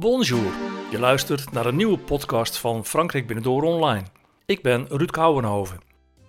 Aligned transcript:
Bonjour, 0.00 0.52
je 0.90 0.98
luistert 0.98 1.52
naar 1.52 1.66
een 1.66 1.76
nieuwe 1.76 1.98
podcast 1.98 2.58
van 2.58 2.84
Frankrijk 2.84 3.26
Binnendoor 3.26 3.62
Online. 3.62 4.06
Ik 4.46 4.62
ben 4.62 4.86
Ruud 4.88 5.10
Kouwenhoven. 5.10 5.80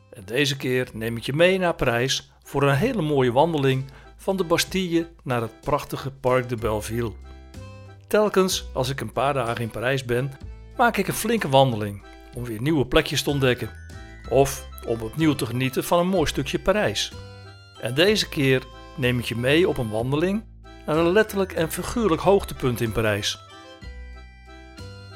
En 0.10 0.26
deze 0.26 0.58
keer 0.58 0.90
neem 0.94 1.18
ik 1.18 1.24
je 1.24 1.34
mee 1.34 1.58
naar 1.58 1.74
Parijs 1.74 2.32
voor 2.44 2.64
een 2.64 2.76
hele 2.76 3.02
mooie 3.02 3.32
wandeling 3.32 3.86
van 4.18 4.38
de 4.38 4.44
Bastille 4.44 5.10
naar 5.24 5.42
het 5.42 5.62
prachtige 5.62 6.12
Parc 6.12 6.50
de 6.50 6.56
Belleville. 6.56 7.12
Telkens 8.08 8.66
als 8.74 8.90
ik 8.90 9.02
een 9.02 9.12
paar 9.12 9.34
dagen 9.34 9.62
in 9.62 9.72
Parijs 9.72 10.06
ben, 10.06 10.32
maak 10.78 10.98
ik 10.98 11.08
een 11.08 11.14
flinke 11.14 11.50
wandeling 11.50 12.04
om 12.36 12.44
weer 12.44 12.62
nieuwe 12.62 12.86
plekjes 12.86 13.24
te 13.24 13.30
ontdekken. 13.30 13.70
Of 14.30 14.68
om 14.88 15.02
opnieuw 15.02 15.36
te 15.36 15.46
genieten 15.46 15.84
van 15.84 16.00
een 16.00 16.08
mooi 16.08 16.28
stukje 16.28 16.60
Parijs. 16.60 17.14
En 17.82 17.94
deze 17.94 18.30
keer 18.30 18.64
neem 18.96 19.20
ik 19.20 19.26
je 19.26 19.36
mee 19.36 19.68
op 19.68 19.78
een 19.78 19.90
wandeling 19.90 20.44
naar 20.86 20.98
een 20.98 21.12
letterlijk 21.12 21.52
en 21.52 21.72
figuurlijk 21.72 22.22
hoogtepunt 22.22 22.82
in 22.82 22.92
Parijs. 22.92 23.50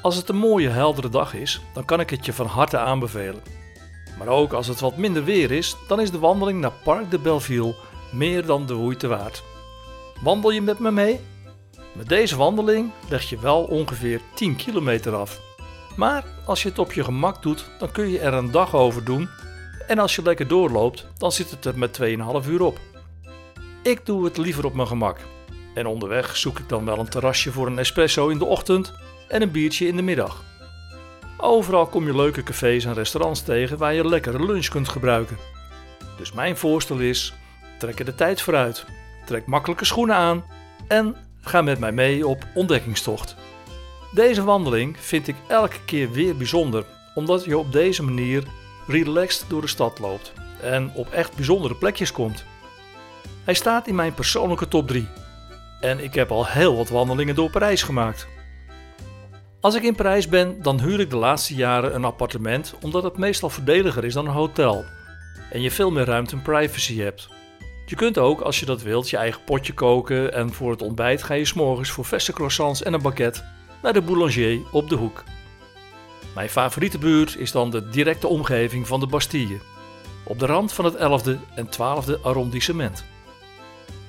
Als 0.06 0.16
het 0.16 0.28
een 0.28 0.36
mooie, 0.36 0.68
heldere 0.68 1.08
dag 1.08 1.34
is, 1.34 1.60
dan 1.72 1.84
kan 1.84 2.00
ik 2.00 2.10
het 2.10 2.26
je 2.26 2.32
van 2.32 2.46
harte 2.46 2.78
aanbevelen. 2.78 3.42
Maar 4.18 4.28
ook 4.28 4.52
als 4.52 4.66
het 4.66 4.80
wat 4.80 4.96
minder 4.96 5.24
weer 5.24 5.50
is, 5.50 5.76
dan 5.88 6.00
is 6.00 6.10
de 6.10 6.18
wandeling 6.18 6.60
naar 6.60 6.72
Parc 6.84 7.10
de 7.10 7.18
Belleville 7.18 7.74
meer 8.12 8.46
dan 8.46 8.66
de 8.66 8.74
moeite 8.74 9.06
waard. 9.06 9.42
Wandel 10.22 10.50
je 10.50 10.62
met 10.62 10.78
me 10.78 10.90
mee? 10.90 11.20
Met 11.92 12.08
deze 12.08 12.36
wandeling 12.36 12.90
leg 13.08 13.22
je 13.22 13.38
wel 13.38 13.62
ongeveer 13.64 14.20
10 14.34 14.56
kilometer 14.56 15.14
af. 15.14 15.40
Maar 15.96 16.24
als 16.44 16.62
je 16.62 16.68
het 16.68 16.78
op 16.78 16.92
je 16.92 17.04
gemak 17.04 17.42
doet, 17.42 17.70
dan 17.78 17.92
kun 17.92 18.08
je 18.08 18.18
er 18.18 18.32
een 18.32 18.50
dag 18.50 18.74
over 18.74 19.04
doen. 19.04 19.28
En 19.86 19.98
als 19.98 20.14
je 20.14 20.22
lekker 20.22 20.48
doorloopt, 20.48 21.06
dan 21.18 21.32
zit 21.32 21.50
het 21.50 21.64
er 21.64 21.78
met 21.78 22.00
2,5 22.44 22.48
uur 22.48 22.62
op. 22.62 22.78
Ik 23.82 24.06
doe 24.06 24.24
het 24.24 24.36
liever 24.36 24.64
op 24.64 24.74
mijn 24.74 24.88
gemak. 24.88 25.18
En 25.74 25.86
onderweg 25.86 26.36
zoek 26.36 26.58
ik 26.58 26.68
dan 26.68 26.84
wel 26.84 26.98
een 26.98 27.08
terrasje 27.08 27.52
voor 27.52 27.66
een 27.66 27.78
espresso 27.78 28.28
in 28.28 28.38
de 28.38 28.44
ochtend 28.44 28.92
en 29.28 29.42
een 29.42 29.50
biertje 29.50 29.86
in 29.86 29.96
de 29.96 30.02
middag. 30.02 30.44
Overal 31.36 31.86
kom 31.86 32.06
je 32.06 32.16
leuke 32.16 32.42
cafés 32.42 32.84
en 32.84 32.94
restaurants 32.94 33.42
tegen 33.42 33.78
waar 33.78 33.94
je 33.94 34.08
lekkere 34.08 34.46
lunch 34.46 34.68
kunt 34.68 34.88
gebruiken. 34.88 35.36
Dus 36.16 36.32
mijn 36.32 36.56
voorstel 36.56 36.98
is: 36.98 37.34
trek 37.78 37.98
er 37.98 38.04
de 38.04 38.14
tijd 38.14 38.40
vooruit, 38.40 38.84
trek 39.26 39.46
makkelijke 39.46 39.84
schoenen 39.84 40.16
aan 40.16 40.44
en 40.88 41.16
ga 41.40 41.62
met 41.62 41.78
mij 41.78 41.92
mee 41.92 42.26
op 42.26 42.46
ontdekkingstocht. 42.54 43.36
Deze 44.14 44.44
wandeling 44.44 44.96
vind 45.00 45.28
ik 45.28 45.36
elke 45.48 45.84
keer 45.84 46.10
weer 46.10 46.36
bijzonder, 46.36 46.84
omdat 47.14 47.44
je 47.44 47.58
op 47.58 47.72
deze 47.72 48.02
manier 48.02 48.44
relaxed 48.86 49.44
door 49.48 49.60
de 49.60 49.66
stad 49.66 49.98
loopt 49.98 50.32
en 50.60 50.90
op 50.94 51.10
echt 51.10 51.36
bijzondere 51.36 51.74
plekjes 51.74 52.12
komt. 52.12 52.44
Hij 53.44 53.54
staat 53.54 53.86
in 53.86 53.94
mijn 53.94 54.14
persoonlijke 54.14 54.68
top 54.68 54.88
3 54.88 55.08
en 55.80 56.04
ik 56.04 56.14
heb 56.14 56.30
al 56.30 56.46
heel 56.46 56.76
wat 56.76 56.88
wandelingen 56.88 57.34
door 57.34 57.50
Parijs 57.50 57.82
gemaakt. 57.82 58.26
Als 59.66 59.74
ik 59.74 59.82
in 59.82 59.94
Parijs 59.94 60.28
ben, 60.28 60.62
dan 60.62 60.80
huur 60.80 61.00
ik 61.00 61.10
de 61.10 61.16
laatste 61.16 61.54
jaren 61.54 61.94
een 61.94 62.04
appartement 62.04 62.74
omdat 62.82 63.02
het 63.02 63.16
meestal 63.16 63.50
voordeliger 63.50 64.04
is 64.04 64.14
dan 64.14 64.26
een 64.26 64.32
hotel 64.32 64.84
en 65.50 65.60
je 65.60 65.70
veel 65.70 65.90
meer 65.90 66.04
ruimte 66.04 66.36
en 66.36 66.42
privacy 66.42 66.98
hebt. 66.98 67.28
Je 67.86 67.96
kunt 67.96 68.18
ook, 68.18 68.40
als 68.40 68.60
je 68.60 68.66
dat 68.66 68.82
wilt, 68.82 69.10
je 69.10 69.16
eigen 69.16 69.44
potje 69.44 69.72
koken 69.72 70.32
en 70.32 70.52
voor 70.52 70.70
het 70.70 70.82
ontbijt 70.82 71.22
ga 71.22 71.34
je 71.34 71.44
s'morgens 71.44 71.90
voor 71.90 72.04
verse 72.04 72.32
croissants 72.32 72.82
en 72.82 72.92
een 72.92 73.02
baguette 73.02 73.44
naar 73.82 73.92
de 73.92 74.02
boulanger 74.02 74.60
op 74.72 74.88
de 74.88 74.96
hoek. 74.96 75.24
Mijn 76.34 76.48
favoriete 76.48 76.98
buurt 76.98 77.36
is 77.36 77.52
dan 77.52 77.70
de 77.70 77.88
directe 77.88 78.26
omgeving 78.26 78.86
van 78.86 79.00
de 79.00 79.06
Bastille, 79.06 79.58
op 80.24 80.38
de 80.38 80.46
rand 80.46 80.72
van 80.72 80.84
het 80.84 80.94
11e 80.94 81.54
en 81.54 81.66
12e 81.66 82.20
arrondissement. 82.22 83.04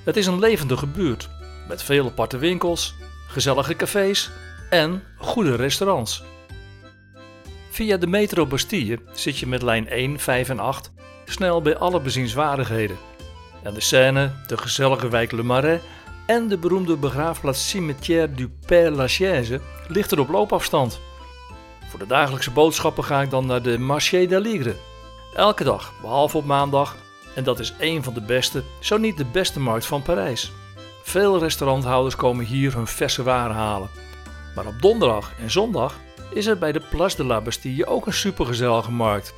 Het 0.03 0.17
is 0.17 0.25
een 0.25 0.39
levendige 0.39 0.88
buurt 0.88 1.30
met 1.67 1.83
veel 1.83 2.05
aparte 2.05 2.38
winkels, 2.38 2.95
gezellige 3.27 3.75
cafés 3.75 4.31
en 4.69 5.03
goede 5.17 5.55
restaurants. 5.55 6.23
Via 7.69 7.97
de 7.97 8.08
metro 8.08 8.45
Bastille 8.45 8.99
zit 9.14 9.37
je 9.37 9.47
met 9.47 9.61
lijn 9.61 9.87
1, 9.87 10.19
5 10.19 10.49
en 10.49 10.59
8 10.59 10.92
snel 11.25 11.61
bij 11.61 11.77
alle 11.77 12.02
bezienswaardigheden. 12.02 12.97
En 13.64 13.73
de 13.73 13.81
Seine, 13.81 14.31
de 14.47 14.58
gezellige 14.58 15.09
wijk 15.09 15.31
Le 15.31 15.43
Marais 15.43 15.81
en 16.25 16.47
de 16.47 16.58
beroemde 16.58 16.97
begraafplaats 16.97 17.69
Cimetière 17.69 18.31
du 18.31 18.49
Père 18.65 18.92
Lachaise 18.92 19.61
ligt 19.87 20.11
er 20.11 20.19
op 20.19 20.30
loopafstand. 20.30 20.99
Voor 21.87 21.99
de 21.99 22.08
dagelijkse 22.08 22.52
boodschappen 22.52 23.03
ga 23.03 23.21
ik 23.21 23.30
dan 23.30 23.45
naar 23.45 23.61
de 23.61 23.80
Marché 23.80 24.25
d'Aligre. 24.25 24.75
Elke 25.36 25.63
dag, 25.63 25.93
behalve 26.02 26.37
op 26.37 26.45
maandag, 26.45 26.95
en 27.36 27.43
dat 27.43 27.59
is 27.59 27.73
één 27.80 28.03
van 28.03 28.13
de 28.13 28.21
beste, 28.21 28.63
zo 28.80 28.97
niet 28.97 29.17
de 29.17 29.25
beste 29.25 29.59
markt 29.59 29.86
van 29.86 30.02
Parijs. 30.02 30.52
Veel 31.03 31.39
restauranthouders 31.39 32.15
komen 32.15 32.45
hier 32.45 32.73
hun 32.73 32.87
verse 32.87 33.23
waren 33.23 33.55
halen. 33.55 33.89
Maar 34.57 34.67
op 34.67 34.81
donderdag 34.81 35.31
en 35.39 35.51
zondag 35.51 35.99
is 36.33 36.45
er 36.45 36.57
bij 36.57 36.71
de 36.71 36.81
Place 36.89 37.15
de 37.15 37.23
la 37.23 37.41
Bastille 37.41 37.85
ook 37.85 38.05
een 38.05 38.13
supergezellige 38.13 38.91
markt. 38.91 39.33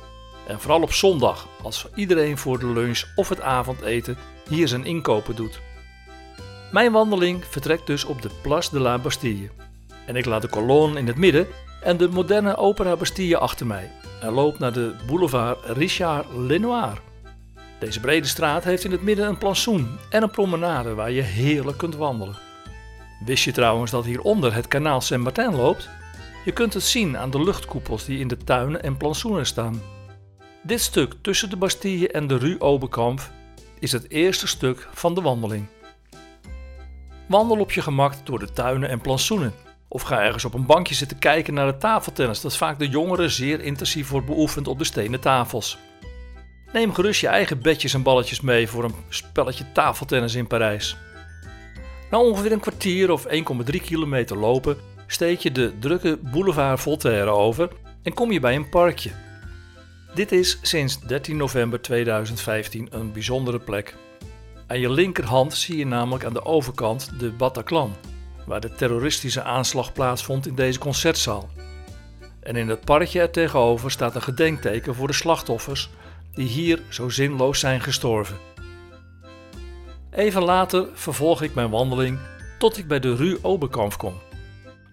En 0.46 0.60
vooral 0.60 0.82
op 0.82 0.92
zondag, 0.92 1.48
als 1.62 1.86
iedereen 1.94 2.38
voor 2.38 2.58
de 2.58 2.66
lunch 2.66 3.02
of 3.14 3.28
het 3.28 3.40
avondeten 3.40 4.16
hier 4.48 4.68
zijn 4.68 4.84
inkopen 4.84 5.36
doet. 5.36 5.60
Mijn 6.72 6.92
wandeling 6.92 7.44
vertrekt 7.44 7.86
dus 7.86 8.04
op 8.04 8.22
de 8.22 8.30
Place 8.42 8.70
de 8.70 8.80
la 8.80 8.98
Bastille. 8.98 9.50
En 10.06 10.16
ik 10.16 10.24
laat 10.24 10.42
de 10.42 10.48
kolon 10.48 10.96
in 10.96 11.06
het 11.06 11.16
midden 11.16 11.46
en 11.82 11.96
de 11.96 12.08
moderne 12.08 12.56
Opera 12.56 12.96
Bastille 12.96 13.38
achter 13.38 13.66
mij 13.66 13.90
en 14.20 14.32
loop 14.32 14.58
naar 14.58 14.72
de 14.72 14.94
boulevard 15.06 15.58
Richard 15.64 16.26
Lenoir. 16.36 17.00
Deze 17.78 18.00
brede 18.00 18.26
straat 18.26 18.64
heeft 18.64 18.84
in 18.84 18.92
het 18.92 19.02
midden 19.02 19.28
een 19.28 19.38
plantsoen 19.38 19.98
en 20.10 20.22
een 20.22 20.30
promenade 20.30 20.94
waar 20.94 21.10
je 21.10 21.22
heerlijk 21.22 21.78
kunt 21.78 21.96
wandelen. 21.96 22.49
Wist 23.24 23.44
je 23.44 23.52
trouwens 23.52 23.90
dat 23.90 24.04
hieronder 24.04 24.54
het 24.54 24.68
kanaal 24.68 25.00
Saint-Martin 25.00 25.54
loopt? 25.54 25.88
Je 26.44 26.52
kunt 26.52 26.74
het 26.74 26.82
zien 26.82 27.18
aan 27.18 27.30
de 27.30 27.42
luchtkoepels 27.42 28.04
die 28.04 28.18
in 28.18 28.28
de 28.28 28.36
tuinen 28.36 28.82
en 28.82 28.96
plantsoenen 28.96 29.46
staan. 29.46 29.82
Dit 30.62 30.80
stuk 30.80 31.14
tussen 31.22 31.50
de 31.50 31.56
Bastille 31.56 32.08
en 32.08 32.26
de 32.26 32.36
Rue 32.36 32.60
Oberkampf 32.60 33.30
is 33.78 33.92
het 33.92 34.10
eerste 34.10 34.46
stuk 34.46 34.88
van 34.92 35.14
de 35.14 35.20
wandeling. 35.20 35.66
Wandel 37.28 37.58
op 37.58 37.72
je 37.72 37.82
gemak 37.82 38.14
door 38.24 38.38
de 38.38 38.52
tuinen 38.52 38.88
en 38.88 39.00
plantsoenen. 39.00 39.54
Of 39.88 40.02
ga 40.02 40.22
ergens 40.22 40.44
op 40.44 40.54
een 40.54 40.66
bankje 40.66 40.94
zitten 40.94 41.18
kijken 41.18 41.54
naar 41.54 41.66
het 41.66 41.80
tafeltennis 41.80 42.40
dat 42.40 42.56
vaak 42.56 42.78
de 42.78 42.88
jongeren 42.88 43.30
zeer 43.30 43.60
intensief 43.60 44.08
wordt 44.08 44.26
beoefend 44.26 44.68
op 44.68 44.78
de 44.78 44.84
stenen 44.84 45.20
tafels. 45.20 45.78
Neem 46.72 46.94
gerust 46.94 47.20
je 47.20 47.28
eigen 47.28 47.62
bedjes 47.62 47.94
en 47.94 48.02
balletjes 48.02 48.40
mee 48.40 48.68
voor 48.68 48.84
een 48.84 48.94
spelletje 49.08 49.72
tafeltennis 49.72 50.34
in 50.34 50.46
Parijs. 50.46 50.96
Na 52.10 52.20
ongeveer 52.20 52.52
een 52.52 52.60
kwartier 52.60 53.10
of 53.10 53.26
1,3 53.26 53.32
kilometer 53.82 54.38
lopen 54.38 54.76
steek 55.06 55.38
je 55.38 55.52
de 55.52 55.78
drukke 55.78 56.18
boulevard 56.22 56.80
Voltaire 56.80 57.30
over 57.30 57.70
en 58.02 58.14
kom 58.14 58.32
je 58.32 58.40
bij 58.40 58.54
een 58.54 58.68
parkje. 58.68 59.10
Dit 60.14 60.32
is 60.32 60.58
sinds 60.62 61.00
13 61.00 61.36
november 61.36 61.80
2015 61.80 62.88
een 62.90 63.12
bijzondere 63.12 63.58
plek. 63.58 63.96
Aan 64.66 64.80
je 64.80 64.90
linkerhand 64.90 65.54
zie 65.54 65.76
je 65.76 65.86
namelijk 65.86 66.24
aan 66.24 66.32
de 66.32 66.44
overkant 66.44 67.10
de 67.18 67.30
Bataclan, 67.30 67.94
waar 68.46 68.60
de 68.60 68.74
terroristische 68.74 69.42
aanslag 69.42 69.92
plaatsvond 69.92 70.46
in 70.46 70.54
deze 70.54 70.78
concertzaal. 70.78 71.48
En 72.40 72.56
in 72.56 72.68
het 72.68 72.84
parkje 72.84 73.20
er 73.20 73.30
tegenover 73.30 73.90
staat 73.90 74.14
een 74.14 74.22
gedenkteken 74.22 74.94
voor 74.94 75.06
de 75.06 75.12
slachtoffers 75.12 75.90
die 76.34 76.48
hier 76.48 76.82
zo 76.88 77.08
zinloos 77.08 77.60
zijn 77.60 77.80
gestorven. 77.80 78.49
Even 80.10 80.42
later 80.42 80.88
vervolg 80.92 81.42
ik 81.42 81.54
mijn 81.54 81.70
wandeling 81.70 82.18
tot 82.58 82.78
ik 82.78 82.86
bij 82.86 83.00
de 83.00 83.14
Rue 83.14 83.38
Oberkampf 83.42 83.96
kom. 83.96 84.14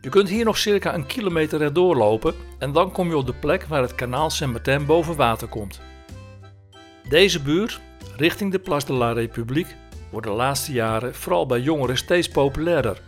Je 0.01 0.09
kunt 0.09 0.29
hier 0.29 0.45
nog 0.45 0.57
circa 0.57 0.93
een 0.93 1.05
kilometer 1.05 1.61
erdoor 1.61 1.95
lopen 1.95 2.33
en 2.59 2.71
dan 2.71 2.91
kom 2.91 3.07
je 3.07 3.17
op 3.17 3.25
de 3.25 3.33
plek 3.33 3.63
waar 3.63 3.81
het 3.81 3.95
kanaal 3.95 4.29
Saint-Martin 4.29 4.85
boven 4.85 5.15
water 5.15 5.47
komt. 5.47 5.81
Deze 7.09 7.41
buurt, 7.41 7.79
richting 8.15 8.51
de 8.51 8.59
Place 8.59 8.85
de 8.85 8.93
la 8.93 9.11
République, 9.11 9.75
wordt 10.11 10.27
de 10.27 10.33
laatste 10.33 10.71
jaren 10.71 11.15
vooral 11.15 11.45
bij 11.45 11.59
jongeren 11.59 11.97
steeds 11.97 12.29
populairder. 12.29 13.01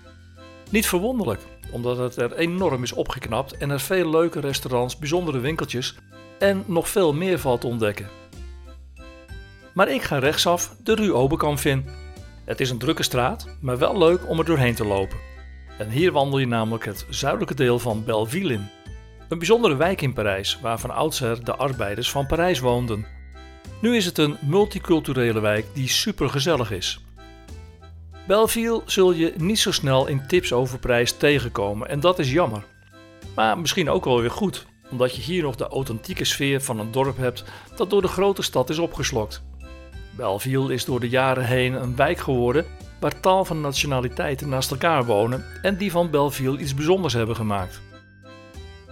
Niet 0.70 0.88
verwonderlijk, 0.88 1.42
omdat 1.72 1.98
het 1.98 2.16
er 2.16 2.38
enorm 2.38 2.84
is 2.84 2.94
opgeknapt 2.94 3.58
en 3.58 3.70
er 3.70 3.80
veel 3.80 4.10
leuke 4.10 4.40
restaurants, 4.40 4.98
bijzondere 4.98 5.40
winkeltjes 5.40 5.98
en 6.40 6.64
nog 6.66 6.90
veel 6.90 7.14
meer 7.14 7.40
valt 7.40 7.62
te 7.62 7.68
ontdekken. 7.68 8.19
Maar 9.74 9.90
ik 9.90 10.02
ga 10.02 10.18
rechtsaf 10.18 10.76
de 10.84 10.96
Rue 10.96 11.14
Oberkampf 11.14 11.66
in. 11.66 11.86
Het 12.46 12.60
is 12.60 12.70
een 12.70 12.78
drukke 12.78 13.04
straat, 13.04 13.48
maar 13.62 13.78
wel 13.78 13.98
leuk 13.98 14.30
om 14.30 14.40
er 14.40 14.46
doorheen 14.46 14.76
te 14.76 14.86
lopen. 14.86 15.18
En 15.78 15.90
hier 15.90 16.12
wandel 16.12 16.40
je 16.40 16.48
namelijk 16.48 16.86
het 16.86 17.06
zuidelijke 17.10 17.56
deel 17.56 17.80
van 17.80 18.04
Belleville 18.04 18.54
in. 18.54 18.68
Een 19.30 19.38
bijzondere 19.38 19.76
wijk 19.76 20.02
in 20.02 20.14
Parijs, 20.14 20.60
waar 20.62 20.80
van 20.80 20.90
oudsher 20.90 21.44
de 21.44 21.56
arbeiders 21.56 22.12
van 22.12 22.26
Parijs 22.26 22.60
woonden. 22.60 23.06
Nu 23.82 23.96
is 23.96 24.06
het 24.06 24.18
een 24.18 24.38
multiculturele 24.42 25.40
wijk 25.40 25.66
die 25.74 25.88
super 25.88 26.30
gezellig 26.30 26.72
is. 26.72 27.00
Belleville 28.28 28.82
zul 28.86 29.14
je 29.14 29.34
niet 29.38 29.60
zo 29.60 29.72
snel 29.72 30.08
in 30.08 30.28
tips 30.28 30.54
over 30.54 30.80
prijs 30.80 31.12
tegenkomen 31.12 31.90
en 31.90 32.00
dat 32.00 32.20
is 32.20 32.32
jammer. 32.32 32.66
Maar 33.36 33.58
misschien 33.60 33.90
ook 33.90 34.06
wel 34.06 34.20
weer 34.20 34.32
goed, 34.32 34.66
omdat 34.92 35.16
je 35.16 35.22
hier 35.22 35.44
nog 35.44 35.56
de 35.56 35.68
authentieke 35.68 36.26
sfeer 36.26 36.62
van 36.62 36.80
een 36.80 36.92
dorp 36.92 37.18
hebt 37.18 37.44
dat 37.76 37.90
door 37.90 38.02
de 38.02 38.08
grote 38.08 38.42
stad 38.42 38.70
is 38.70 38.80
opgeslokt. 38.80 39.44
Belleville 40.20 40.74
is 40.74 40.86
door 40.86 41.00
de 41.00 41.10
jaren 41.10 41.46
heen 41.46 41.74
een 41.74 41.96
wijk 41.96 42.20
geworden 42.20 42.66
waar 43.00 43.20
tal 43.20 43.46
van 43.46 43.62
nationaliteiten 43.62 44.50
naast 44.50 44.72
elkaar 44.72 45.06
wonen 45.06 45.46
en 45.62 45.78
die 45.78 45.92
van 45.92 46.10
Belleville 46.10 46.58
iets 46.58 46.74
bijzonders 46.74 47.14
hebben 47.14 47.36
gemaakt. 47.36 47.82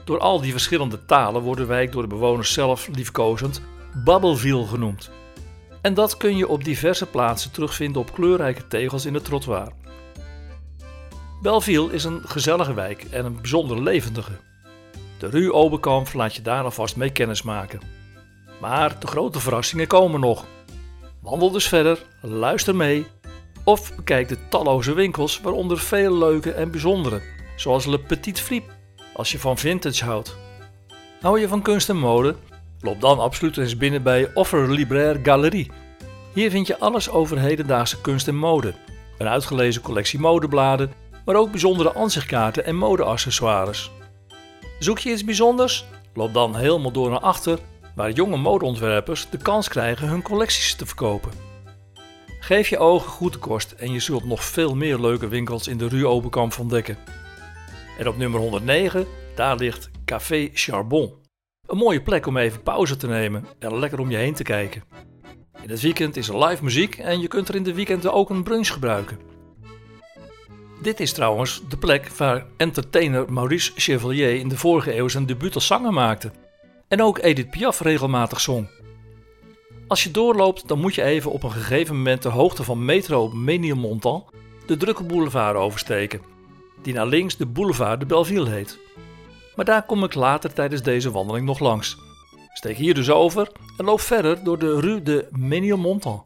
Door 0.06 0.19
al 0.19 0.41
die 0.41 0.51
verschillende 0.51 1.06
talen 1.06 1.41
wordt 1.41 1.62
de 1.62 1.68
wijk 1.68 1.91
door 1.91 2.01
de 2.01 2.07
bewoners 2.07 2.53
zelf 2.53 2.88
liefkozend 2.88 3.62
Bubbleville 4.03 4.68
genoemd. 4.68 5.09
En 5.81 5.94
dat 5.94 6.18
kun 6.18 6.38
je 6.38 6.47
op 6.47 6.63
diverse 6.63 7.06
plaatsen 7.06 7.51
terugvinden 7.51 8.01
op 8.01 8.13
kleurrijke 8.13 8.68
tegels 8.68 9.06
in 9.06 9.13
het 9.13 9.25
trottoir. 9.25 9.71
Belleville 11.41 11.94
is 11.94 12.03
een 12.03 12.21
gezellige 12.25 12.73
wijk 12.73 13.03
en 13.03 13.25
een 13.25 13.35
bijzonder 13.35 13.83
levendige. 13.83 14.38
De 15.18 15.30
Rue 15.30 15.53
Oberkamp 15.53 16.13
laat 16.13 16.35
je 16.35 16.41
daar 16.41 16.63
alvast 16.63 16.95
mee 16.95 17.12
kennismaken. 17.12 17.81
Maar 18.62 19.00
de 19.00 19.07
grote 19.07 19.39
verrassingen 19.39 19.88
komen 19.88 20.19
nog. 20.19 20.45
Wandel 21.29 21.51
dus 21.51 21.68
verder, 21.68 22.06
luister 22.21 22.75
mee 22.75 23.06
of 23.63 23.95
bekijk 23.95 24.27
de 24.27 24.38
talloze 24.50 24.94
winkels, 24.94 25.41
waaronder 25.41 25.79
veel 25.79 26.18
leuke 26.18 26.51
en 26.51 26.71
bijzondere, 26.71 27.21
zoals 27.56 27.85
Le 27.85 28.00
Petit 28.00 28.39
Friep, 28.39 28.63
als 29.13 29.31
je 29.31 29.39
van 29.39 29.57
vintage 29.57 30.06
houdt. 30.06 30.38
Hou 31.21 31.39
je 31.39 31.47
van 31.47 31.62
kunst 31.62 31.89
en 31.89 31.97
mode? 31.97 32.35
Loop 32.81 33.01
dan 33.01 33.19
absoluut 33.19 33.57
eens 33.57 33.77
binnen 33.77 34.03
bij 34.03 34.31
Offer 34.33 34.71
Libraire 34.71 35.19
Galerie. 35.24 35.71
Hier 36.33 36.51
vind 36.51 36.68
je 36.68 36.79
alles 36.79 37.09
over 37.09 37.39
hedendaagse 37.39 38.01
kunst 38.01 38.27
en 38.27 38.35
mode. 38.35 38.73
Een 39.18 39.27
uitgelezen 39.27 39.81
collectie 39.81 40.19
modebladen, 40.19 40.94
maar 41.25 41.35
ook 41.35 41.51
bijzondere 41.51 41.91
ansichtkaarten 41.91 42.65
en 42.65 42.75
modeaccessoires. 42.75 43.91
Zoek 44.80 45.00
je 45.00 45.12
iets 45.12 45.23
bijzonders? 45.23 45.85
Loop 46.13 46.33
dan 46.33 46.56
helemaal 46.56 46.91
door 46.91 47.09
naar 47.09 47.19
achter, 47.19 47.59
waar 47.97 48.11
jonge 48.11 48.38
modeontwerpers 48.38 49.29
de 49.29 49.38
kans 49.38 49.67
krijgen 49.67 50.07
hun 50.07 50.21
collecties 50.21 50.75
te 50.75 50.85
verkopen. 50.85 51.31
Geef 52.39 52.67
je 52.67 52.77
ogen 52.77 53.09
goed 53.09 53.33
de 53.33 53.39
kost 53.39 53.71
en 53.71 53.91
je 53.91 53.99
zult 53.99 54.25
nog 54.25 54.44
veel 54.44 54.75
meer 54.75 54.99
leuke 54.99 55.27
winkels 55.27 55.67
in 55.67 55.77
de 55.77 55.88
Rue 55.88 56.07
Oberkamp 56.07 56.59
ontdekken. 56.59 56.97
En 57.99 58.07
op 58.07 58.17
nummer 58.17 58.39
109, 58.39 59.05
daar 59.35 59.55
ligt 59.55 59.89
Café 60.05 60.49
Charbon. 60.53 61.13
Een 61.65 61.77
mooie 61.77 62.01
plek 62.01 62.25
om 62.25 62.38
even 62.38 62.63
pauze 62.63 62.95
te 62.95 63.07
nemen 63.07 63.45
en 63.59 63.79
lekker 63.79 63.99
om 63.99 64.11
je 64.11 64.17
heen 64.17 64.33
te 64.33 64.44
kijken. 64.44 64.83
In 65.61 65.69
het 65.69 65.81
weekend 65.81 66.17
is 66.17 66.27
er 66.27 66.45
live 66.45 66.63
muziek 66.63 66.97
en 66.97 67.19
je 67.19 67.27
kunt 67.27 67.47
er 67.47 67.55
in 67.55 67.63
de 67.63 67.73
weekenden 67.73 68.13
ook 68.13 68.29
een 68.29 68.44
brunch 68.44 68.67
gebruiken. 68.67 69.19
Dit 70.81 70.99
is 70.99 71.13
trouwens 71.13 71.61
de 71.69 71.77
plek 71.77 72.07
waar 72.07 72.45
entertainer 72.57 73.33
Maurice 73.33 73.71
Chevalier 73.75 74.35
in 74.35 74.47
de 74.47 74.57
vorige 74.57 74.97
eeuw 74.97 75.07
zijn 75.07 75.25
debuut 75.25 75.55
als 75.55 75.67
zanger 75.67 75.94
maakte. 75.94 76.31
En 76.88 77.01
ook 77.01 77.18
Edith 77.18 77.50
Piaf 77.50 77.80
regelmatig 77.80 78.39
zong. 78.39 78.68
Als 79.88 80.04
je 80.04 80.12
doorloopt, 80.12 80.68
dan 80.68 80.80
moet 80.80 80.95
je 80.95 81.04
even 81.04 81.31
op 81.31 81.44
een 81.44 81.51
gegeven 81.51 81.95
moment 81.95 82.22
de 82.22 82.30
hoogte 82.30 82.63
van 82.63 82.86
metro 82.86 83.30
Menilmontant 83.30 84.24
de 84.66 84.78
drukke 84.78 85.04
boulevard 85.04 85.56
oversteken, 85.56 86.22
die 86.81 86.94
naar 86.94 87.07
links 87.07 87.38
de 87.38 87.45
boulevard 87.45 88.00
de 88.00 88.06
Belleville 88.06 88.50
heet. 88.50 88.80
Maar 89.56 89.66
daar 89.66 89.86
kom 89.86 90.04
ik 90.04 90.13
later 90.13 90.54
tijdens 90.54 90.81
deze 90.81 91.12
wandeling 91.12 91.45
nog 91.45 91.60
langs. 91.60 91.98
Steek 92.54 92.78
hier 92.78 92.94
dus 92.94 93.10
over 93.10 93.51
en 93.78 93.86
loop 93.86 94.01
verder 94.01 94.44
door 94.44 94.60
de 94.60 94.80
Rue 94.80 95.04
de 95.04 95.28
Menilmontant. 95.31 96.24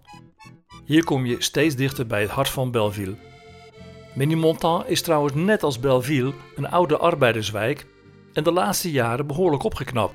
Hier 0.86 1.04
kom 1.04 1.26
je 1.26 1.36
steeds 1.40 1.76
dichter 1.76 2.08
bij 2.08 2.22
het 2.22 2.30
hart 2.30 2.50
van 2.50 2.72
Belleville. 2.72 3.16
Menilmontant 4.14 4.90
is 4.90 5.02
trouwens 5.02 5.34
net 5.34 5.64
als 5.64 5.80
Belleville 5.80 6.34
een 6.56 6.70
oude 6.70 6.98
arbeiderswijk 6.98 7.86
en 8.34 8.44
de 8.44 8.52
laatste 8.52 8.92
jaren 8.92 9.28
behoorlijk 9.28 9.64
opgeknapt. 9.64 10.14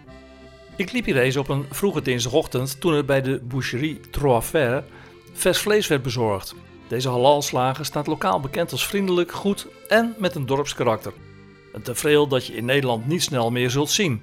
Ik 0.76 0.92
liep 0.92 1.04
hier 1.04 1.18
eens 1.18 1.36
op 1.36 1.48
een 1.48 1.66
vroege 1.70 2.02
dinsdagochtend 2.02 2.80
toen 2.80 2.94
er 2.94 3.04
bij 3.04 3.22
de 3.22 3.40
boucherie 3.42 4.00
Trois 4.10 4.44
Fers 4.44 4.84
vers 5.32 5.58
vlees 5.58 5.86
werd 5.86 6.02
bezorgd. 6.02 6.54
Deze 6.88 7.08
halalslager 7.08 7.84
staat 7.84 8.06
lokaal 8.06 8.40
bekend 8.40 8.72
als 8.72 8.86
vriendelijk, 8.86 9.32
goed 9.32 9.66
en 9.88 10.14
met 10.18 10.34
een 10.34 10.46
dorpskarakter. 10.46 11.12
Een 11.72 11.82
tevreel 11.82 12.26
dat 12.26 12.46
je 12.46 12.54
in 12.56 12.64
Nederland 12.64 13.06
niet 13.06 13.22
snel 13.22 13.50
meer 13.50 13.70
zult 13.70 13.90
zien. 13.90 14.22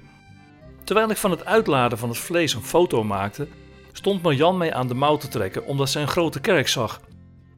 Terwijl 0.84 1.10
ik 1.10 1.16
van 1.16 1.30
het 1.30 1.44
uitladen 1.44 1.98
van 1.98 2.08
het 2.08 2.18
vlees 2.18 2.54
een 2.54 2.62
foto 2.62 3.04
maakte, 3.04 3.48
stond 3.92 4.22
Marjan 4.22 4.56
mij 4.56 4.74
aan 4.74 4.88
de 4.88 4.94
mouw 4.94 5.16
te 5.16 5.28
trekken 5.28 5.66
omdat 5.66 5.90
ze 5.90 6.00
een 6.00 6.08
grote 6.08 6.40
kerk 6.40 6.68
zag. 6.68 7.00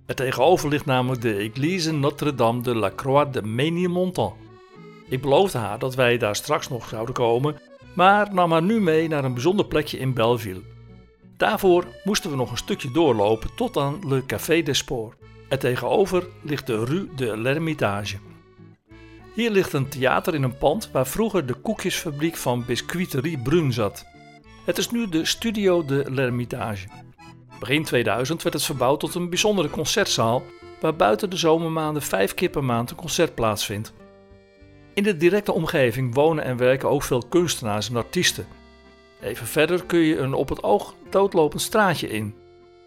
Er 0.07 0.15
tegenover 0.15 0.69
ligt 0.69 0.87
namelijk 0.87 1.23
de 1.23 1.35
Église 1.35 1.93
Notre-Dame 1.93 2.63
de 2.63 2.75
la 2.75 2.91
Croix 2.97 3.33
de 3.33 3.43
Ménilmontant. 3.43 4.35
Ik 5.09 5.21
beloofde 5.21 5.59
haar 5.59 5.79
dat 5.79 5.95
wij 5.95 6.19
daar 6.19 6.37
straks 6.37 6.69
nog 6.69 6.89
zouden 6.89 7.15
komen 7.15 7.61
maar 7.97 8.35
nam 8.35 8.53
haar 8.53 8.63
nu 8.63 8.81
mee 8.81 9.09
naar 9.09 9.25
een 9.25 9.33
bijzonder 9.33 9.67
plekje 9.67 9.99
in 9.99 10.15
Belleville. 10.15 10.63
Daarvoor 11.37 11.87
moesten 12.05 12.31
we 12.31 12.37
nog 12.37 12.51
een 12.51 12.57
stukje 12.57 12.91
doorlopen 12.91 13.51
tot 13.57 13.77
aan 13.77 14.09
Le 14.09 14.27
Café 14.27 14.63
des 14.63 14.79
Sports. 14.79 15.17
Er 15.49 15.59
tegenover 15.59 16.27
ligt 16.43 16.67
de 16.67 16.85
Rue 16.85 17.09
de 17.17 17.37
l'Hermitage. 17.37 18.17
Hier 19.35 19.51
ligt 19.51 19.73
een 19.73 19.89
theater 19.89 20.35
in 20.35 20.43
een 20.43 20.59
pand 20.59 20.91
waar 20.93 21.07
vroeger 21.07 21.47
de 21.47 21.55
koekjesfabriek 21.55 22.37
van 22.37 22.65
Biscuiterie 22.65 23.39
Brun 23.39 23.73
zat. 23.73 24.07
Het 24.65 24.79
is 24.79 24.91
nu 24.91 25.09
de 25.09 25.25
Studio 25.25 25.85
de 25.85 26.05
l'Hermitage. 26.09 26.89
Begin 27.61 27.85
2000 27.85 28.43
werd 28.43 28.55
het 28.55 28.65
verbouwd 28.65 29.01
tot 29.01 29.15
een 29.15 29.29
bijzondere 29.29 29.71
concertzaal 29.71 30.43
waar 30.81 30.97
buiten 30.97 31.31
de 31.31 31.37
zomermaanden 31.37 32.03
vijf 32.03 32.35
keer 32.35 32.51
per 32.51 32.65
maand 32.65 32.91
een 32.91 32.97
concert 32.97 33.35
plaatsvindt. 33.35 33.93
In 34.97 35.03
de 35.03 35.17
directe 35.17 35.53
omgeving 35.53 36.15
wonen 36.15 36.45
en 36.45 36.57
werken 36.57 36.91
ook 36.91 37.03
veel 37.03 37.23
kunstenaars 37.29 37.89
en 37.89 37.97
artiesten. 37.97 38.47
Even 39.21 39.47
verder 39.47 39.85
kun 39.85 39.99
je 39.99 40.19
een 40.19 40.35
op 40.35 40.49
het 40.49 40.63
oog 40.63 40.95
doodlopend 41.11 41.63
straatje 41.63 42.09
in, 42.09 42.35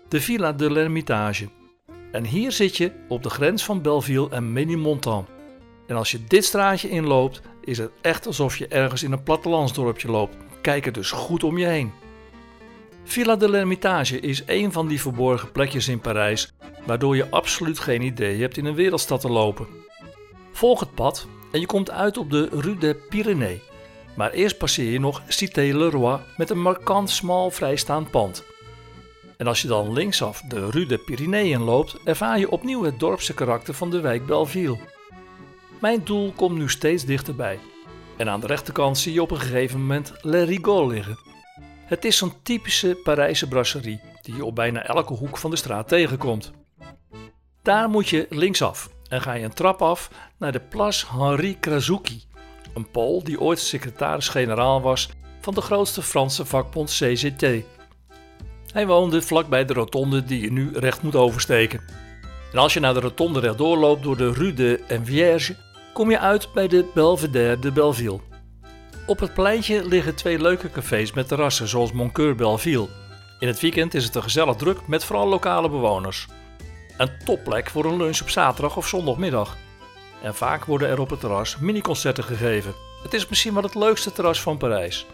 de 0.07 0.21
Villa 0.21 0.51
de 0.51 0.71
l'Hermitage. 0.71 1.49
En 2.11 2.25
hier 2.25 2.51
zit 2.51 2.77
je 2.77 2.91
op 3.07 3.23
de 3.23 3.29
grens 3.29 3.63
van 3.65 3.81
Belleville 3.81 4.29
en 4.29 4.53
Ménilmontant. 4.53 5.27
En 5.87 5.95
als 5.95 6.11
je 6.11 6.23
dit 6.27 6.45
straatje 6.45 6.89
inloopt, 6.89 7.41
is 7.61 7.77
het 7.77 7.91
echt 8.01 8.27
alsof 8.27 8.57
je 8.57 8.67
ergens 8.67 9.03
in 9.03 9.11
een 9.11 9.23
plattelandsdorpje 9.23 10.11
loopt. 10.11 10.37
Kijk 10.61 10.85
er 10.85 10.93
dus 10.93 11.11
goed 11.11 11.43
om 11.43 11.57
je 11.57 11.65
heen. 11.65 11.91
Villa 13.03 13.35
de 13.35 13.49
l'Hermitage 13.49 14.19
is 14.19 14.43
een 14.45 14.71
van 14.71 14.87
die 14.87 15.01
verborgen 15.01 15.51
plekjes 15.51 15.87
in 15.87 15.99
Parijs, 15.99 16.53
waardoor 16.85 17.15
je 17.15 17.29
absoluut 17.29 17.79
geen 17.79 18.01
idee 18.01 18.41
hebt 18.41 18.57
in 18.57 18.65
een 18.65 18.75
wereldstad 18.75 19.21
te 19.21 19.29
lopen. 19.29 19.67
Volg 20.51 20.79
het 20.79 20.93
pad 20.93 21.27
en 21.51 21.59
je 21.59 21.65
komt 21.65 21.91
uit 21.91 22.17
op 22.17 22.31
de 22.31 22.49
Rue 22.51 22.77
des 22.77 22.95
Pyrénées. 23.09 23.61
Maar 24.15 24.31
eerst 24.31 24.57
passeer 24.57 24.91
je 24.91 24.99
nog 24.99 25.21
Cité-le-Roi 25.27 26.19
met 26.37 26.49
een 26.49 26.61
markant 26.61 27.09
smal 27.09 27.51
vrijstaand 27.51 28.11
pand. 28.11 28.43
En 29.37 29.47
als 29.47 29.61
je 29.61 29.67
dan 29.67 29.93
linksaf 29.93 30.41
de 30.41 30.69
Rue 30.69 30.85
des 30.85 31.03
Pyrénées 31.05 31.57
loopt, 31.57 31.97
ervaar 32.03 32.39
je 32.39 32.51
opnieuw 32.51 32.83
het 32.83 32.99
dorpse 32.99 33.33
karakter 33.33 33.73
van 33.73 33.89
de 33.89 33.99
wijk 33.99 34.25
Belleville. 34.25 34.77
Mijn 35.81 36.01
doel 36.03 36.31
komt 36.31 36.57
nu 36.57 36.69
steeds 36.69 37.05
dichterbij. 37.05 37.59
En 38.17 38.29
aan 38.29 38.39
de 38.39 38.47
rechterkant 38.47 38.97
zie 38.97 39.13
je 39.13 39.21
op 39.21 39.31
een 39.31 39.39
gegeven 39.39 39.79
moment 39.79 40.13
Le 40.21 40.43
Rigol 40.43 40.87
liggen. 40.87 41.17
Het 41.85 42.05
is 42.05 42.17
zo'n 42.17 42.33
typische 42.43 42.99
Parijse 43.03 43.47
brasserie 43.47 44.01
die 44.21 44.35
je 44.35 44.45
op 44.45 44.55
bijna 44.55 44.83
elke 44.83 45.13
hoek 45.13 45.37
van 45.37 45.49
de 45.49 45.55
straat 45.55 45.87
tegenkomt. 45.87 46.51
Daar 47.61 47.89
moet 47.89 48.09
je 48.09 48.25
linksaf 48.29 48.89
en 49.09 49.21
ga 49.21 49.33
je 49.33 49.43
een 49.43 49.53
trap 49.53 49.81
af 49.81 50.09
naar 50.37 50.51
de 50.51 50.59
Place 50.59 51.05
Henri 51.17 51.59
Krasuki, 51.59 52.23
een 52.73 52.91
Pool 52.91 53.23
die 53.23 53.39
ooit 53.39 53.59
secretaris-generaal 53.59 54.81
was 54.81 55.09
van 55.41 55.53
de 55.53 55.61
grootste 55.61 56.01
Franse 56.01 56.45
vakbond 56.45 56.89
CGT. 56.89 57.63
Hij 58.71 58.87
woonde 58.87 59.21
vlakbij 59.21 59.65
de 59.65 59.73
rotonde 59.73 60.23
die 60.23 60.41
je 60.41 60.51
nu 60.51 60.69
recht 60.73 61.01
moet 61.01 61.15
oversteken. 61.15 61.81
En 62.51 62.59
als 62.59 62.73
je 62.73 62.79
naar 62.79 62.93
de 62.93 62.99
rotonde 62.99 63.39
rechtdoor 63.39 63.77
loopt 63.77 64.03
door 64.03 64.17
de 64.17 64.31
Rue 64.31 64.53
de 64.53 64.83
Envierge, 64.87 65.55
kom 65.93 66.11
je 66.11 66.19
uit 66.19 66.53
bij 66.53 66.67
de 66.67 66.85
Belvedere 66.93 67.59
de 67.59 67.71
Belleville. 67.71 68.19
Op 69.07 69.19
het 69.19 69.33
pleintje 69.33 69.87
liggen 69.87 70.15
twee 70.15 70.41
leuke 70.41 70.71
cafés 70.71 71.13
met 71.13 71.27
terrassen 71.27 71.67
zoals 71.67 71.91
Moncoeur 71.91 72.35
Belleville. 72.35 72.87
In 73.39 73.47
het 73.47 73.59
weekend 73.59 73.93
is 73.93 74.05
het 74.05 74.15
er 74.15 74.21
gezellig 74.21 74.55
druk 74.55 74.87
met 74.87 75.03
vooral 75.03 75.27
lokale 75.27 75.69
bewoners. 75.69 76.27
Een 76.99 77.17
topplek 77.25 77.69
voor 77.69 77.85
een 77.85 77.97
lunch 77.97 78.21
op 78.21 78.29
zaterdag 78.29 78.77
of 78.77 78.87
zondagmiddag. 78.87 79.57
En 80.21 80.35
vaak 80.35 80.65
worden 80.65 80.89
er 80.89 80.99
op 80.99 81.09
het 81.09 81.19
terras 81.19 81.57
miniconcerten 81.57 82.23
gegeven. 82.23 82.73
Het 83.03 83.13
is 83.13 83.27
misschien 83.27 83.53
wel 83.53 83.63
het 83.63 83.75
leukste 83.75 84.11
terras 84.11 84.41
van 84.41 84.57
Parijs. 84.57 85.05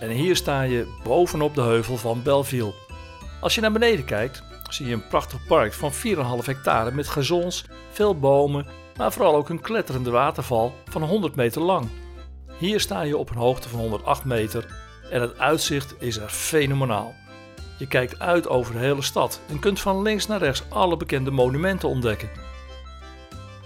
En 0.00 0.10
hier 0.10 0.36
sta 0.36 0.62
je 0.62 0.98
bovenop 1.04 1.54
de 1.54 1.60
heuvel 1.60 1.96
van 1.96 2.22
Belleville. 2.22 2.74
Als 3.40 3.54
je 3.54 3.60
naar 3.60 3.72
beneden 3.72 4.04
kijkt, 4.04 4.42
zie 4.70 4.86
je 4.86 4.92
een 4.92 5.08
prachtig 5.08 5.46
park 5.46 5.72
van 5.72 5.92
4,5 5.92 5.98
hectare 6.44 6.90
met 6.90 7.08
gazons, 7.08 7.64
veel 7.90 8.18
bomen, 8.18 8.66
maar 8.96 9.12
vooral 9.12 9.34
ook 9.34 9.48
een 9.48 9.60
kletterende 9.60 10.10
waterval 10.10 10.74
van 10.84 11.02
100 11.02 11.34
meter 11.34 11.62
lang. 11.62 11.88
Hier 12.58 12.80
sta 12.80 13.02
je 13.02 13.16
op 13.16 13.30
een 13.30 13.36
hoogte 13.36 13.68
van 13.68 13.80
108 13.80 14.24
meter 14.24 14.66
en 15.10 15.20
het 15.20 15.38
uitzicht 15.38 15.94
is 15.98 16.16
er 16.16 16.28
fenomenaal. 16.28 17.14
Je 17.78 17.86
kijkt 17.86 18.18
uit 18.18 18.48
over 18.48 18.72
de 18.72 18.78
hele 18.78 19.02
stad 19.02 19.40
en 19.48 19.58
kunt 19.58 19.80
van 19.80 20.02
links 20.02 20.26
naar 20.26 20.38
rechts 20.38 20.62
alle 20.68 20.96
bekende 20.96 21.30
monumenten 21.30 21.88
ontdekken. 21.88 22.30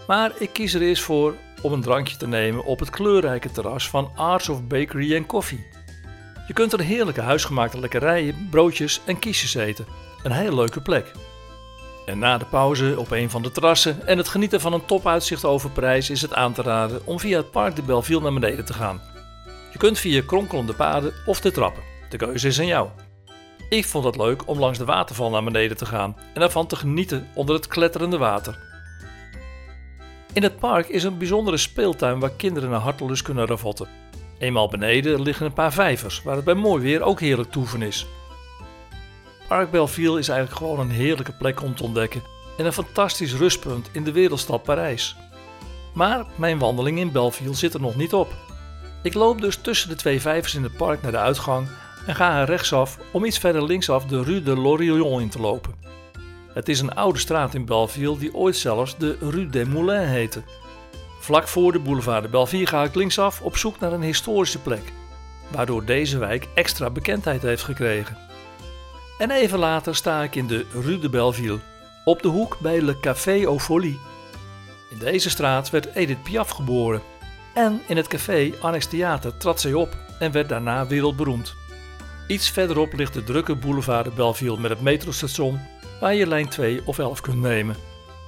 Maar 0.07 0.33
ik 0.39 0.53
kies 0.53 0.75
er 0.75 0.83
eerst 0.83 1.03
voor 1.03 1.35
om 1.63 1.73
een 1.73 1.83
drankje 1.83 2.17
te 2.17 2.27
nemen 2.27 2.65
op 2.65 2.79
het 2.79 2.91
kleurrijke 2.91 3.51
terras 3.51 3.89
van 3.89 4.11
Arts 4.17 4.49
of 4.49 4.67
Bakery 4.67 5.17
and 5.17 5.27
Coffee. 5.27 5.67
Je 6.47 6.53
kunt 6.53 6.73
er 6.73 6.81
heerlijke 6.81 7.21
huisgemaakte 7.21 7.81
lekkerijen, 7.81 8.49
broodjes 8.51 9.01
en 9.07 9.19
kiesjes 9.19 9.55
eten. 9.55 9.87
Een 10.23 10.33
hele 10.33 10.55
leuke 10.55 10.81
plek. 10.81 11.13
En 12.07 12.19
na 12.19 12.39
de 12.39 12.45
pauze 12.45 12.95
op 12.99 13.11
een 13.11 13.31
van 13.31 13.43
de 13.43 13.51
terrassen 13.51 14.07
en 14.07 14.19
het 14.19 14.29
genieten 14.29 14.61
van 14.61 14.73
een 14.73 14.85
topuitzicht 14.85 15.45
over 15.45 15.71
Parijs 15.71 16.11
is 16.11 16.23
het 16.23 16.35
aan 16.35 16.53
te 16.53 16.63
raden 16.63 17.07
om 17.07 17.21
via 17.21 17.37
het 17.37 17.51
Parc 17.51 17.77
de 17.77 17.83
Belleville 17.83 18.21
naar 18.21 18.33
beneden 18.33 18.65
te 18.65 18.73
gaan. 18.73 19.01
Je 19.73 19.79
kunt 19.79 19.99
via 19.99 20.23
kronkelende 20.27 20.75
paden 20.75 21.13
of 21.27 21.41
de 21.41 21.51
trappen. 21.51 21.83
De 22.09 22.17
keuze 22.17 22.49
is 22.49 22.59
aan 22.59 22.67
jou. 22.67 22.89
Ik 23.71 23.87
vond 23.87 24.05
het 24.05 24.17
leuk 24.17 24.49
om 24.49 24.59
langs 24.59 24.79
de 24.79 24.85
waterval 24.85 25.31
naar 25.31 25.45
beneden 25.45 25.77
te 25.77 25.87
gaan 25.87 26.17
en 26.35 26.43
ervan 26.43 26.67
te 26.67 26.77
genieten 26.77 27.29
onder 27.35 27.55
het 27.55 27.67
kletterende 27.67 28.19
water. 28.19 28.59
In 30.33 30.43
het 30.43 30.59
park 30.59 30.89
is 30.89 31.05
een 31.05 31.19
bijzondere 31.19 31.57
speeltuin 31.57 32.21
waar 32.21 32.31
kinderen 32.31 32.71
naar 32.71 32.81
hartelust 32.81 33.23
kunnen 33.23 33.47
ravotten. 33.47 33.89
Eenmaal 34.39 34.69
beneden 34.69 35.23
liggen 35.23 35.47
een 35.47 35.53
paar 35.53 35.73
vijvers 35.73 36.23
waar 36.23 36.37
het 36.37 36.45
bij 36.45 36.55
mooi 36.55 36.83
weer 36.83 37.03
ook 37.03 37.21
heerlijk 37.21 37.51
toeven 37.51 37.83
is. 37.83 38.07
Park 39.49 39.71
Belleville 39.71 40.19
is 40.19 40.29
eigenlijk 40.29 40.59
gewoon 40.59 40.81
een 40.81 40.91
heerlijke 40.91 41.33
plek 41.33 41.63
om 41.63 41.75
te 41.75 41.83
ontdekken 41.83 42.23
en 42.59 42.67
een 42.67 42.73
fantastisch 42.73 43.35
rustpunt 43.35 43.89
in 43.93 44.05
de 44.05 44.13
wereldstad 44.13 44.63
Parijs. 44.63 45.17
Maar 45.95 46.25
mijn 46.37 46.59
wandeling 46.59 46.99
in 46.99 47.13
Belleville 47.13 47.55
zit 47.55 47.75
er 47.75 47.81
nog 47.81 47.97
niet 47.97 48.15
op. 48.15 48.35
Ik 49.03 49.15
loop 49.15 49.41
dus 49.41 49.57
tussen 49.57 49.89
de 49.89 49.97
twee 49.97 50.21
vijvers 50.21 50.55
in 50.55 50.63
het 50.63 50.77
park 50.77 51.03
naar 51.03 51.13
de 51.13 51.19
uitgang 51.19 51.69
en 52.07 52.15
ga 52.15 52.41
er 52.41 52.47
rechtsaf 52.47 52.99
om 53.11 53.25
iets 53.25 53.39
verder 53.39 53.65
linksaf 53.65 54.05
de 54.05 54.23
Rue 54.23 54.43
de 54.43 54.57
Lorillon 54.57 55.21
in 55.21 55.29
te 55.29 55.41
lopen. 55.41 55.75
Het 56.55 56.69
is 56.69 56.81
een 56.81 56.95
oude 56.95 57.19
straat 57.19 57.55
in 57.55 57.65
Belleville 57.65 58.19
die 58.19 58.35
ooit 58.35 58.57
zelfs 58.57 58.97
de 58.97 59.17
Rue 59.21 59.47
des 59.47 59.67
Moulins 59.67 60.11
heette. 60.11 60.43
Vlak 61.21 61.49
voor 61.49 61.73
de 61.73 61.79
boulevard 61.79 62.23
de 62.23 62.29
Belleville 62.29 62.67
ga 62.67 62.85
ik 62.85 62.95
linksaf 62.95 63.41
op 63.41 63.57
zoek 63.57 63.81
naar 63.81 63.93
een 63.93 64.03
historische 64.03 64.59
plek, 64.59 64.93
waardoor 65.49 65.85
deze 65.85 66.19
wijk 66.19 66.49
extra 66.55 66.91
bekendheid 66.91 67.43
heeft 67.43 67.63
gekregen. 67.63 68.17
En 69.19 69.31
even 69.31 69.59
later 69.59 69.97
sta 69.97 70.23
ik 70.23 70.35
in 70.35 70.47
de 70.47 70.67
Rue 70.73 70.99
de 70.99 71.09
Belleville, 71.09 71.59
op 72.05 72.23
de 72.23 72.29
hoek 72.29 72.57
bij 72.61 72.81
Le 72.81 73.01
Café 73.01 73.45
aux 73.45 73.65
Folies. 73.65 73.97
In 74.91 74.99
deze 74.99 75.31
straat 75.31 75.71
werd 75.71 75.95
Edith 75.95 76.23
Piaf 76.23 76.49
geboren 76.49 77.03
en 77.55 77.81
in 77.87 77.97
het 77.97 78.07
café 78.07 78.53
Annex 78.61 78.87
Theater 78.87 79.37
trad 79.37 79.61
zij 79.61 79.75
op 79.75 79.97
en 80.19 80.33
werd 80.33 80.49
daarna 80.49 80.87
wereldberoemd. 80.87 81.55
Iets 82.31 82.51
verderop 82.51 82.93
ligt 82.93 83.15
de 83.15 83.25
drukke 83.25 83.55
boulevard 83.55 84.05
de 84.05 84.11
Belleville 84.11 84.59
met 84.59 84.71
het 84.71 84.81
metrostation 84.81 85.61
waar 86.01 86.15
je 86.15 86.27
lijn 86.27 86.49
2 86.49 86.81
of 86.85 86.99
11 86.99 87.21
kunt 87.21 87.41
nemen. 87.41 87.77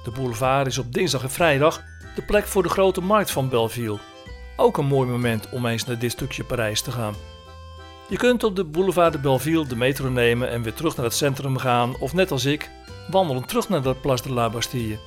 De 0.03 0.11
boulevard 0.11 0.67
is 0.67 0.77
op 0.77 0.93
dinsdag 0.93 1.23
en 1.23 1.31
vrijdag 1.31 1.83
de 2.15 2.21
plek 2.21 2.45
voor 2.45 2.63
de 2.63 2.69
grote 2.69 3.01
markt 3.01 3.31
van 3.31 3.49
Belleville. 3.49 3.99
Ook 4.57 4.77
een 4.77 4.85
mooi 4.85 5.09
moment 5.09 5.49
om 5.49 5.65
eens 5.65 5.85
naar 5.85 5.99
dit 5.99 6.11
stukje 6.11 6.43
Parijs 6.43 6.81
te 6.81 6.91
gaan. 6.91 7.13
Je 8.09 8.17
kunt 8.17 8.43
op 8.43 8.55
de 8.55 8.63
boulevard 8.63 9.13
de 9.13 9.19
Belleville 9.19 9.67
de 9.67 9.75
metro 9.75 10.09
nemen 10.09 10.49
en 10.49 10.61
weer 10.63 10.73
terug 10.73 10.95
naar 10.95 11.05
het 11.05 11.15
centrum 11.15 11.57
gaan 11.57 11.95
of 11.99 12.13
net 12.13 12.31
als 12.31 12.45
ik 12.45 12.69
wandelen 13.11 13.45
terug 13.45 13.69
naar 13.69 13.81
de 13.81 13.95
Place 13.95 14.23
de 14.23 14.33
la 14.33 14.49
Bastille. 14.49 14.97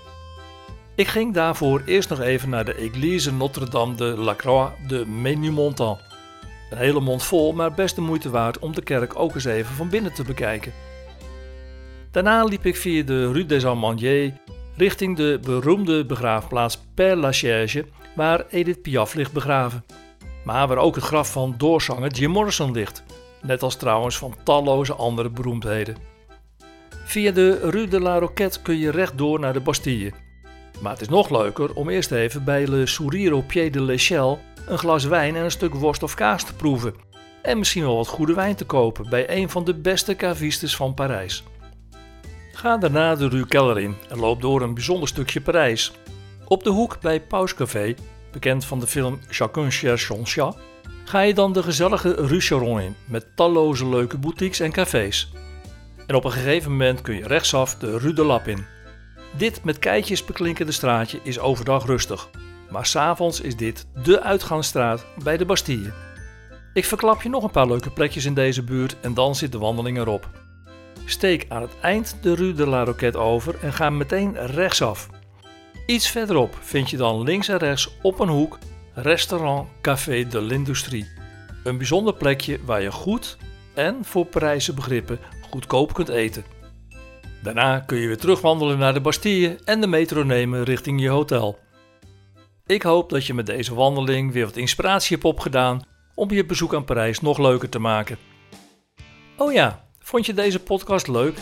Ik 0.94 1.06
ging 1.06 1.34
daarvoor 1.34 1.82
eerst 1.86 2.08
nog 2.08 2.20
even 2.20 2.48
naar 2.48 2.64
de 2.64 2.74
Église 2.74 3.32
Notre-Dame 3.32 3.94
de 3.94 4.04
la 4.04 4.34
Croix 4.34 4.72
de 4.86 5.06
Ménilmontant. 5.06 5.98
Een 6.70 6.78
hele 6.78 7.00
mond 7.00 7.22
vol, 7.22 7.52
maar 7.52 7.72
best 7.72 7.94
de 7.94 8.00
moeite 8.00 8.30
waard 8.30 8.58
om 8.58 8.74
de 8.74 8.82
kerk 8.82 9.18
ook 9.18 9.34
eens 9.34 9.44
even 9.44 9.74
van 9.74 9.88
binnen 9.88 10.14
te 10.14 10.24
bekijken. 10.24 10.72
Daarna 12.10 12.44
liep 12.44 12.66
ik 12.66 12.76
via 12.76 13.02
de 13.02 13.32
Rue 13.32 13.46
des 13.46 13.66
Amandiers 13.66 14.32
richting 14.76 15.16
de 15.16 15.38
beroemde 15.42 16.06
begraafplaats 16.06 16.78
Père 16.94 17.16
Lachaise, 17.16 17.84
waar 18.14 18.44
Edith 18.50 18.82
Piaf 18.82 19.14
ligt 19.14 19.32
begraven. 19.32 19.84
Maar 20.44 20.68
waar 20.68 20.78
ook 20.78 20.94
het 20.94 21.04
graf 21.04 21.32
van 21.32 21.54
doorzanger 21.56 22.10
Jim 22.10 22.30
Morrison 22.30 22.72
ligt, 22.72 23.04
net 23.42 23.62
als 23.62 23.76
trouwens 23.76 24.18
van 24.18 24.34
talloze 24.44 24.94
andere 24.94 25.30
beroemdheden. 25.30 25.96
Via 27.04 27.30
de 27.30 27.70
Rue 27.70 27.88
de 27.88 28.00
la 28.00 28.18
Roquette 28.18 28.62
kun 28.62 28.78
je 28.78 28.90
rechtdoor 28.90 29.40
naar 29.40 29.52
de 29.52 29.60
Bastille. 29.60 30.12
Maar 30.80 30.92
het 30.92 31.00
is 31.00 31.08
nog 31.08 31.30
leuker 31.30 31.74
om 31.74 31.88
eerst 31.88 32.10
even 32.10 32.44
bij 32.44 32.66
Le 32.66 32.86
Sourire 32.86 33.30
au 33.30 33.42
Pied 33.42 33.72
de 33.72 33.82
l'Echelle 33.82 34.38
een 34.66 34.78
glas 34.78 35.04
wijn 35.04 35.36
en 35.36 35.44
een 35.44 35.50
stuk 35.50 35.74
worst 35.74 36.02
of 36.02 36.14
kaas 36.14 36.44
te 36.44 36.54
proeven. 36.54 36.94
En 37.42 37.58
misschien 37.58 37.82
wel 37.82 37.96
wat 37.96 38.08
goede 38.08 38.34
wijn 38.34 38.56
te 38.56 38.64
kopen 38.64 39.08
bij 39.08 39.30
een 39.30 39.50
van 39.50 39.64
de 39.64 39.74
beste 39.74 40.16
cavistes 40.16 40.76
van 40.76 40.94
Parijs. 40.94 41.44
Ga 42.52 42.76
daarna 42.76 43.14
de 43.14 43.28
Rue 43.28 43.46
Keller 43.46 43.78
in 43.78 43.96
en 44.08 44.18
loop 44.18 44.40
door 44.40 44.62
een 44.62 44.74
bijzonder 44.74 45.08
stukje 45.08 45.40
Parijs. 45.40 45.92
Op 46.44 46.64
de 46.64 46.70
hoek 46.70 47.00
bij 47.00 47.20
Pauscafé, 47.20 47.94
bekend 48.32 48.64
van 48.64 48.80
de 48.80 48.86
film 48.86 49.20
Chacun 49.28 49.70
cherche 49.70 50.04
son 50.04 50.26
chat, 50.26 50.58
ga 51.04 51.20
je 51.20 51.34
dan 51.34 51.52
de 51.52 51.62
gezellige 51.62 52.14
Rue 52.14 52.40
Charon 52.40 52.80
in 52.80 52.96
met 53.04 53.26
talloze 53.36 53.88
leuke 53.88 54.18
boutiques 54.18 54.60
en 54.60 54.72
cafés. 54.72 55.32
En 56.06 56.14
op 56.14 56.24
een 56.24 56.32
gegeven 56.32 56.70
moment 56.70 57.00
kun 57.00 57.14
je 57.14 57.26
rechtsaf 57.26 57.74
de 57.74 57.98
Rue 57.98 58.12
de 58.12 58.24
Lap 58.24 58.48
in. 58.48 58.66
Dit 59.36 59.64
met 59.64 59.78
keitjes 59.78 60.24
beklinkende 60.24 60.72
straatje 60.72 61.20
is 61.22 61.38
overdag 61.38 61.86
rustig, 61.86 62.28
maar 62.76 62.86
s'avonds 62.86 63.40
is 63.40 63.56
dit 63.56 63.86
de 64.02 64.22
uitgangsstraat 64.22 65.06
bij 65.22 65.36
de 65.36 65.44
Bastille. 65.44 65.92
Ik 66.72 66.84
verklap 66.84 67.22
je 67.22 67.28
nog 67.28 67.42
een 67.42 67.50
paar 67.50 67.66
leuke 67.66 67.90
plekjes 67.90 68.24
in 68.24 68.34
deze 68.34 68.62
buurt 68.62 68.96
en 69.00 69.14
dan 69.14 69.34
zit 69.34 69.52
de 69.52 69.58
wandeling 69.58 69.98
erop. 69.98 70.30
Steek 71.04 71.46
aan 71.48 71.62
het 71.62 71.70
eind 71.80 72.16
de 72.22 72.34
Rue 72.34 72.52
de 72.52 72.66
la 72.66 72.84
Roquette 72.84 73.18
over 73.18 73.54
en 73.62 73.72
ga 73.72 73.90
meteen 73.90 74.46
rechtsaf. 74.46 75.08
Iets 75.86 76.10
verderop 76.10 76.58
vind 76.60 76.90
je 76.90 76.96
dan 76.96 77.22
links 77.22 77.48
en 77.48 77.56
rechts 77.56 77.90
op 78.02 78.20
een 78.20 78.28
hoek 78.28 78.58
restaurant 78.94 79.68
Café 79.80 80.26
de 80.26 80.40
l'Industrie. 80.40 81.08
Een 81.64 81.76
bijzonder 81.76 82.14
plekje 82.14 82.58
waar 82.64 82.82
je 82.82 82.92
goed 82.92 83.36
en 83.74 83.96
voor 84.02 84.24
Parijse 84.24 84.74
begrippen 84.74 85.18
goedkoop 85.50 85.92
kunt 85.92 86.08
eten. 86.08 86.44
Daarna 87.42 87.78
kun 87.78 87.98
je 87.98 88.06
weer 88.06 88.18
terugwandelen 88.18 88.78
naar 88.78 88.94
de 88.94 89.00
Bastille 89.00 89.58
en 89.64 89.80
de 89.80 89.86
metro 89.86 90.22
nemen 90.22 90.62
richting 90.62 91.00
je 91.00 91.08
hotel. 91.08 91.64
Ik 92.66 92.82
hoop 92.82 93.10
dat 93.10 93.26
je 93.26 93.34
met 93.34 93.46
deze 93.46 93.74
wandeling 93.74 94.32
weer 94.32 94.44
wat 94.44 94.56
inspiratie 94.56 95.14
hebt 95.14 95.28
opgedaan 95.28 95.82
om 96.14 96.30
je 96.30 96.46
bezoek 96.46 96.74
aan 96.74 96.84
Parijs 96.84 97.20
nog 97.20 97.38
leuker 97.38 97.68
te 97.68 97.78
maken. 97.78 98.18
Oh 99.36 99.52
ja, 99.52 99.88
vond 99.98 100.26
je 100.26 100.34
deze 100.34 100.60
podcast 100.60 101.08
leuk? 101.08 101.38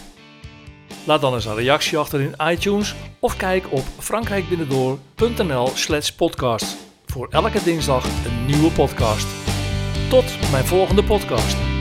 Laat 1.07 1.21
dan 1.21 1.35
eens 1.35 1.45
een 1.45 1.55
reactie 1.55 1.99
achter 1.99 2.21
in 2.21 2.35
iTunes 2.51 2.95
of 3.19 3.37
kijk 3.37 3.73
op 3.73 3.85
frankrijkbinnendoor.nl/slash 3.99 6.11
podcast 6.11 6.77
voor 7.07 7.29
elke 7.31 7.63
dinsdag 7.63 8.05
een 8.05 8.47
nieuwe 8.47 8.71
podcast. 8.71 9.27
Tot 10.09 10.51
mijn 10.51 10.65
volgende 10.65 11.05
podcast. 11.05 11.74